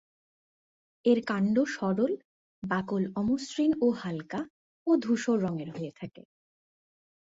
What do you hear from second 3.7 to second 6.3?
ও হালকা ও ধূসর রঙের হয়ে থাকে।